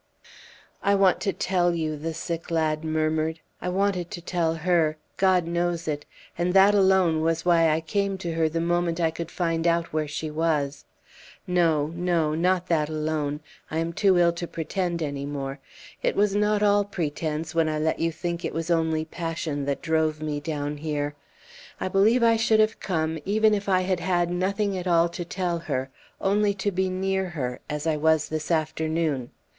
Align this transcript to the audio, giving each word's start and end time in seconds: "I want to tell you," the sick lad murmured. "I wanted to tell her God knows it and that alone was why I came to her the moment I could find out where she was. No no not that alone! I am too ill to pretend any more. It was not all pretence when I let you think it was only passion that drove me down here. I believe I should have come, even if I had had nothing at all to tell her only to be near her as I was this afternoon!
"I 0.81 0.95
want 0.95 1.19
to 1.21 1.31
tell 1.31 1.75
you," 1.75 1.95
the 1.95 2.15
sick 2.15 2.49
lad 2.49 2.83
murmured. 2.83 3.39
"I 3.61 3.69
wanted 3.69 4.09
to 4.09 4.19
tell 4.19 4.55
her 4.55 4.97
God 5.17 5.45
knows 5.45 5.87
it 5.87 6.07
and 6.35 6.55
that 6.55 6.73
alone 6.73 7.21
was 7.21 7.45
why 7.45 7.69
I 7.69 7.81
came 7.81 8.17
to 8.17 8.33
her 8.33 8.49
the 8.49 8.59
moment 8.61 8.99
I 8.99 9.11
could 9.11 9.29
find 9.29 9.67
out 9.67 9.93
where 9.93 10.07
she 10.07 10.31
was. 10.31 10.85
No 11.45 11.85
no 11.93 12.33
not 12.33 12.65
that 12.65 12.89
alone! 12.89 13.41
I 13.69 13.77
am 13.77 13.93
too 13.93 14.17
ill 14.17 14.31
to 14.33 14.47
pretend 14.47 15.03
any 15.03 15.23
more. 15.27 15.59
It 16.01 16.15
was 16.15 16.35
not 16.35 16.63
all 16.63 16.83
pretence 16.83 17.53
when 17.53 17.69
I 17.69 17.77
let 17.77 17.99
you 17.99 18.11
think 18.11 18.43
it 18.43 18.55
was 18.55 18.71
only 18.71 19.05
passion 19.05 19.65
that 19.65 19.83
drove 19.83 20.19
me 20.19 20.39
down 20.39 20.77
here. 20.77 21.13
I 21.79 21.87
believe 21.89 22.23
I 22.23 22.37
should 22.37 22.59
have 22.59 22.79
come, 22.79 23.19
even 23.23 23.53
if 23.53 23.69
I 23.69 23.81
had 23.81 23.99
had 23.99 24.31
nothing 24.31 24.75
at 24.75 24.87
all 24.87 25.09
to 25.09 25.23
tell 25.23 25.59
her 25.59 25.91
only 26.19 26.55
to 26.55 26.71
be 26.71 26.89
near 26.89 27.29
her 27.29 27.59
as 27.69 27.85
I 27.85 27.97
was 27.97 28.29
this 28.29 28.49
afternoon! 28.49 29.29